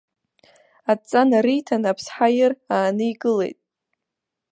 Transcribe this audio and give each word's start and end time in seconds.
Адҵа 0.91 1.21
нариҭан, 1.29 1.83
аԥсҳа 1.91 2.27
ир 2.37 2.51
ааникылеит. 2.73 3.57